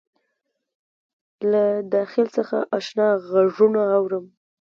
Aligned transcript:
له 1.51 1.63
داخل 1.93 2.25
څخه 2.35 2.57
آشنا 2.77 3.07
غــږونه 3.29 3.81
اورم 3.97 4.25